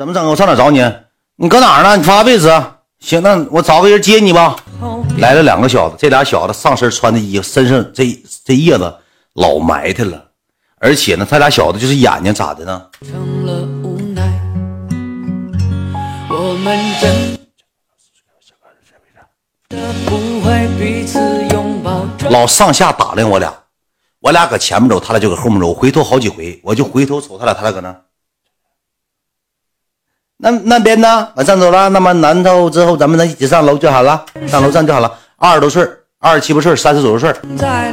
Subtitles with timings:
[0.00, 0.26] 怎么整？
[0.26, 0.82] 我上哪找你？
[1.36, 1.94] 你搁哪儿呢？
[1.94, 2.50] 你发位置。
[3.00, 4.56] 行，那我找个人接你吧。
[5.18, 8.06] 来了两个小子，这俩小子上身穿的衣服，身上这
[8.42, 8.94] 这叶子
[9.34, 10.28] 老埋汰了，
[10.78, 12.82] 而且呢，他俩小子就是眼睛咋的呢？
[22.30, 23.52] 老上下打量我俩，
[24.20, 25.74] 我俩搁前面走，他俩就搁后面走。
[25.74, 27.94] 回头好几回，我就回头瞅他俩，他俩搁那。
[30.42, 31.28] 那那边呢？
[31.36, 31.88] 我上走了。
[31.90, 35.12] 那么南头之后，咱们能一起上楼就好了，上楼上就好了。
[35.36, 35.86] 二十多岁，
[36.18, 37.30] 二十七八岁，三十左右岁，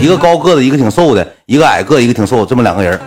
[0.00, 3.00] 一个高个子，一个挺瘦的，一个矮个，一个挺瘦，这么两个人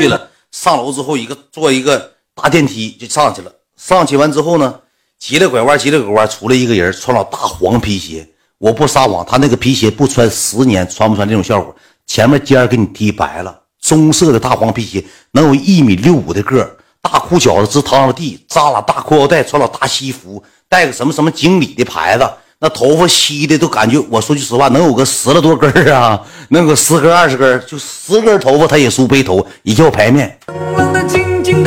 [0.00, 0.20] 去了。
[0.50, 3.52] 上楼之后，一个坐一个大电梯就上去了。
[3.76, 4.74] 上去完之后呢，
[5.20, 8.28] 急了拐弯，急了拐弯，出来一个人，穿老大黄皮鞋。
[8.58, 11.72] 我不撒谎，他那个皮鞋不穿十年穿不穿这种效果？
[12.06, 16.68] 前面尖给你踢白了，棕色的大黄皮鞋，能有一米六五的个。
[17.02, 22.26] 大裤脚子直趟着地，扎了大裤腰带，穿了大西服，带个什么什么经理的牌子，
[22.60, 30.38] 那头发稀的都感觉，我说句实话，能有个十来多根儿啊，能有个十根二十根，就十根头发他也梳背头，一叫排面，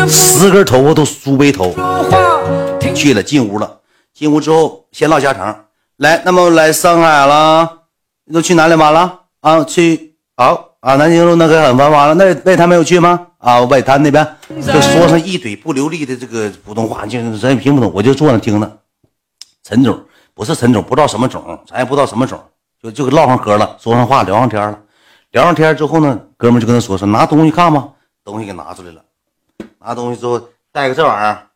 [0.08, 1.76] 十根头发都梳背头。
[2.96, 3.80] 去了，进屋了，
[4.14, 5.66] 进屋之后先唠家常，
[5.98, 7.70] 来，那么来上海了，
[8.34, 9.66] 都去哪里玩了啊？
[9.66, 10.75] 去好。
[10.86, 13.20] 啊，南京路那个很繁华了，那外滩没有去吗？
[13.40, 18.80] 啊，外滩那边就说上一嘴不流利的这个普通话，就咱也听不懂，我就坐那听着。
[19.64, 20.00] 陈总
[20.36, 22.40] 不是陈总，不知道什么总，咱也不知道什么总，
[22.80, 24.80] 就就唠上嗑了，说上话，聊上天了。
[25.32, 27.90] 聊上天之后呢，哥们就跟他说说拿东西看吧，
[28.24, 29.02] 东西给拿出来了。
[29.80, 30.40] 拿东西之后
[30.72, 31.48] 带个这玩意儿，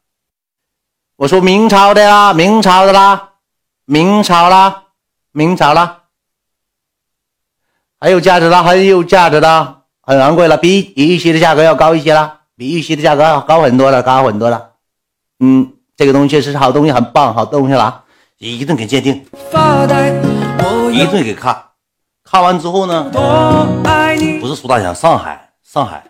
[1.17, 3.33] 我说明朝的啦，明朝的啦，
[3.85, 4.85] 明朝啦，
[5.31, 5.98] 明朝啦。
[8.01, 14.69] 很有价值的，很有价值的，很昂贵了，比玉玺的价格要高一些了，比玉玺的价格要高很多了，高很多了。
[15.41, 18.03] 嗯，这个东西是好东西，很棒，好东西了，
[18.37, 19.25] 一顿给鉴定，
[20.93, 21.61] 一顿给看，
[22.23, 23.03] 看完之后呢，
[24.39, 26.01] 不是苏大强，上海，上海，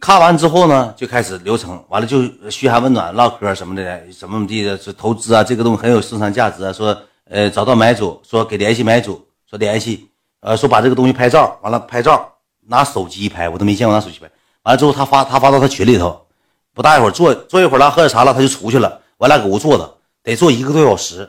[0.00, 6.96] 看完之后呢，就开始流程，完了就嘘寒问暖，唠嗑什么的，怎么怎么地的，是投资啊，这个东西很有市场价值啊，说
[7.30, 10.08] 呃找到买主，说给联系买主，说联系。
[10.40, 12.32] 呃，说把这个东西拍照，完了拍照
[12.68, 14.30] 拿手机拍，我都没见过拿手机拍。
[14.62, 16.26] 完了之后，他发他发到他群里头，
[16.74, 19.00] 不大一会儿坐坐一会儿了，喝点茶了，他就出去了。
[19.16, 21.28] 我俩搁屋坐着，得坐一个多小时，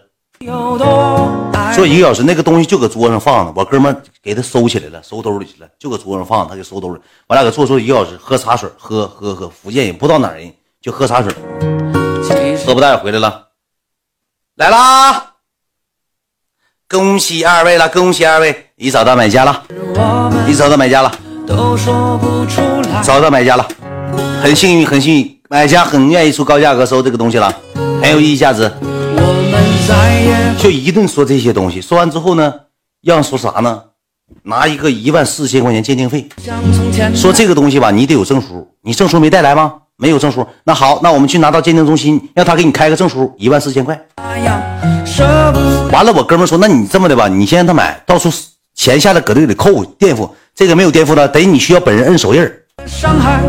[1.75, 6.99] 坐一个小时，那个东西就搁桌上放着，我哥们给他收起来了，收兜里去了，就搁桌上放，他就收兜里。
[7.27, 9.47] 我俩搁坐坐一个小时，喝茶水，喝喝喝。
[9.47, 11.33] 福建人不知道哪人，就喝茶水，
[12.65, 13.47] 喝不带回来了，
[14.55, 15.35] 来啦。
[16.89, 19.63] 恭喜二位了，恭喜二位，已找到买家了，
[20.47, 21.11] 已找到买家了，
[23.03, 23.67] 找到买家了，
[24.39, 27.51] 很幸运，很幸运，买家很愿意出高价格收这个东西了，
[27.99, 28.71] 很有意义价值。
[30.59, 32.53] 就一顿说这些东西，说完之后呢，
[33.01, 33.81] 让说啥呢？
[34.43, 36.29] 拿一个一万四千块钱鉴定费，
[37.15, 39.73] 说这个东西吧，你得有证书，你证书没带来吗？
[39.95, 43.99] 没有证书，那好，那我们去拿到鉴定中心，让他给你开个证书，一万四千块。
[45.91, 48.29] 完了，我哥们说，那你这么的吧，你先让他买，到处
[48.77, 52.41] 钱下来搁这里扣垫付，这个没有垫付的，得你需要本人摁手印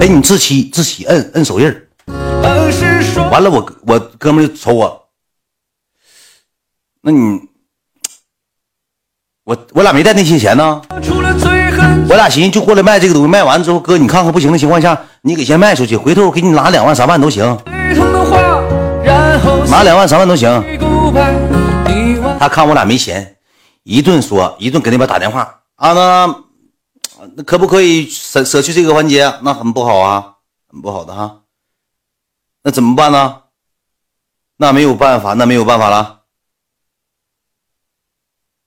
[0.01, 1.67] 得你自己自己摁摁手印
[3.31, 5.09] 完了，我我哥们就瞅我，
[7.03, 7.39] 那你，
[9.45, 10.83] 我我俩没带那些钱呢。
[12.11, 17.45] 我俩寻思就过来卖这个东西，卖完之后，哥你看看不行的情况下，你给先卖出去，回头我给你拿两万三万都行，
[19.69, 20.49] 拿两万三万都行。
[22.41, 23.37] 他看我俩没钱，
[23.89, 26.45] 一顿说，一顿给那边打电话啊，那
[27.37, 29.33] 那可不可以舍舍去这个环节？
[29.43, 30.35] 那很不好啊，
[30.71, 31.41] 很不好的哈。
[32.63, 33.45] 那怎么办呢？
[34.59, 36.25] 那没有办法，那没有办法了。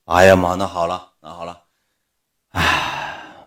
[0.05, 1.55] 哎呀妈，那好了，那好了，
[2.53, 3.45] 唉。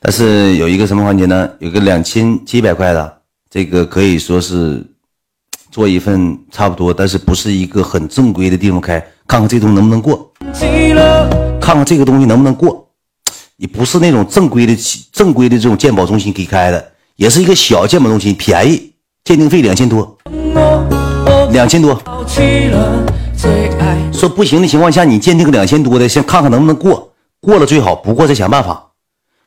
[0.00, 1.56] 但是有一个什么环节呢？
[1.58, 4.82] 有个两千七百块的，这个可以说是
[5.70, 10.32] 做一份差不多，但是不是一个很正规的地方开，看看这东西能不能过，
[11.60, 12.88] 看看这个东西能不能过。
[13.56, 14.74] 你不是那种正规的
[15.12, 18.92] 正规的这种鉴宝中心给开的，也是一个小鉴宝中心，便宜，
[19.24, 20.18] 鉴定费两千多，
[21.52, 21.94] 两千多。
[24.12, 28.90] 说不行的情况下，你鉴定个两千多的，先看看能不能过，过了最好，不过再想办法。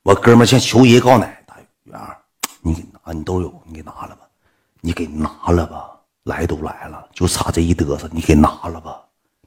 [0.04, 2.18] 我哥们儿像求爷告奶，大元儿，
[2.62, 4.22] 你给拿，你都有，你给拿了吧，
[4.82, 5.86] 你给拿了吧，
[6.26, 8.98] 来都来了，就差这一嘚瑟，你给拿了吧，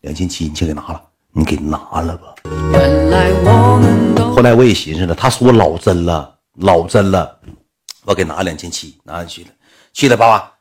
[0.03, 1.01] 两千七，你先给拿了，
[1.33, 2.35] 你给拿了吧。
[4.35, 7.39] 后来我也寻思了，他说老真了，老真了，
[8.05, 9.49] 我给拿两千七，拿去了。
[9.95, 10.53] 去了爸爸，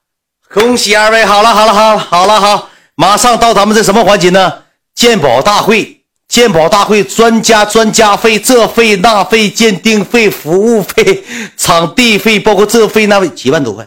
[0.53, 1.25] 恭喜二位！
[1.25, 4.63] 好了好了好了好了好，马上到咱们这什么环节呢？
[4.93, 11.25] 鉴宝大会，鉴宝大会专家专家费，这费那费，鉴定费、服务费、
[11.57, 13.85] 场地费，包括这费那费，七万多块。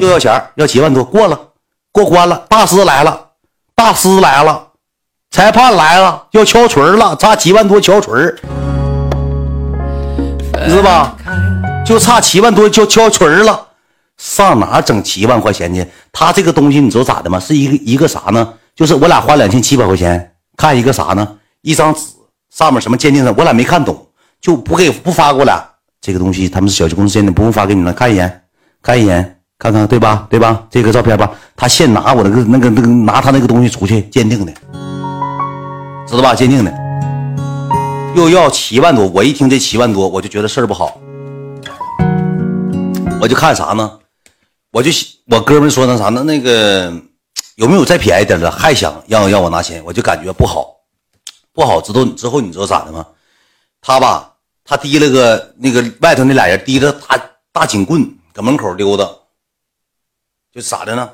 [0.00, 1.38] 又要钱要七万多，过了，
[1.92, 2.44] 过关了。
[2.48, 3.18] 大师来了，
[3.74, 4.68] 大师来了，
[5.30, 8.34] 裁判来了，要敲锤了，差七万多敲锤
[10.64, 11.16] 你知道吧？
[11.84, 13.68] 就差七万多就敲锤了，
[14.16, 15.86] 上哪整七万块钱去？
[16.12, 17.38] 他这个东西你知道咋的吗？
[17.38, 18.54] 是一个一个啥呢？
[18.74, 21.36] 就是我俩花两千七百块钱看一个啥呢？
[21.62, 22.00] 一张纸
[22.50, 24.06] 上面什么鉴定的，我俩没看懂，
[24.40, 25.64] 就不给不发过来。
[26.00, 28.44] 这个东西他们是小区公司鉴定，不用发给你们，看一眼，
[28.82, 30.26] 看一眼，看看对吧？
[30.28, 30.66] 对吧？
[30.70, 34.52] 这个照片吧，他现拿我那个那个那个拿他那个东西出去鉴定的，
[36.06, 36.34] 知道吧？
[36.34, 36.72] 鉴定的，
[38.14, 39.06] 又要七万多。
[39.08, 41.00] 我一听这七万多，我就觉得事儿不好。
[43.20, 43.98] 我就看啥呢？
[44.72, 44.90] 我就
[45.30, 46.22] 我哥们说那啥呢？
[46.22, 46.92] 那个
[47.54, 48.50] 有没有再便宜点的？
[48.50, 49.82] 还想让让我拿钱？
[49.86, 50.66] 我就感觉不好，
[51.54, 51.80] 不好。
[51.80, 53.06] 知道之后你知道咋的吗？
[53.80, 54.32] 他吧。
[54.68, 57.16] 他提了个那个外头那俩人提着大
[57.52, 59.08] 大警棍搁门口溜达，
[60.56, 61.06] 就咋的呢？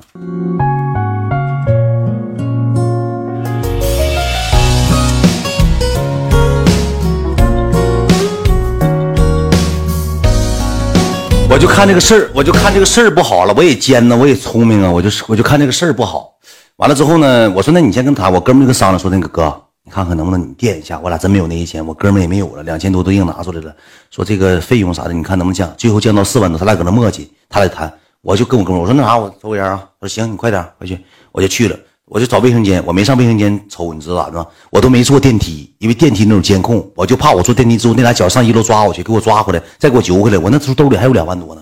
[11.49, 13.53] 我就看这个事儿，我就看这个事儿不好了。
[13.57, 16.35] 我也尖呢，我也聪明啊，我就我就看这个事儿不好。
[16.77, 19.53] 完了之后呢，我说那你先跟他，我哥们就跟商量说那个哥。
[19.83, 23.75] 你看看能不能你垫一下，我俩真没有那些钱，我哥们也没有了，两千多都硬拿出来了。
[24.09, 25.69] 说这个费用啥的，你看能不能降？
[25.77, 27.91] 最后降到四万多，他俩搁那磨叽，他俩谈，
[28.23, 29.83] 我就跟我哥们我说那啥，我抽个烟啊。
[29.99, 30.97] 我说行，你快点回去，
[31.33, 31.77] 我就去了。
[32.05, 34.45] 我就找卫生间，我没上卫生间抽，你知道咋的吗？
[34.69, 40.37] 我都没坐电梯，因为电梯那种监控，我就怕我坐电梯之后那俩脚上一楼抓我去，给我抓回来，再给我揪回来。
[40.37, 41.61] 我那时候兜里还有两万多呢，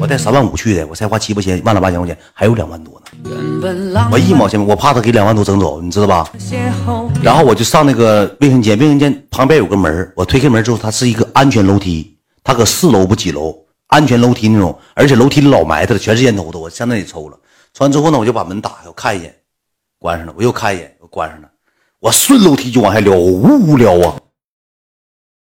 [0.00, 4.08] 我带三万五去的，我才花七八千，万了八千块钱，还有两万多呢。
[4.10, 6.28] 我一毛钱，我怕他给两万多整走，你知道吧？
[7.22, 13.54] 然后我就上那个卫生间，卫生间旁边有个门，我推开门之后，它是一个安全楼梯，它搁四楼不几楼，
[13.92, 17.38] 安全楼梯那种，而且楼梯里老埋汰了，全是烟头子，我上那里抽了。
[17.74, 19.34] 抽完之后呢，我就把门打开，我看一眼。
[19.98, 21.48] 关上了，我又看一眼，又关上了。
[22.00, 24.16] 我顺楼梯就往下撩，呜呜撩啊！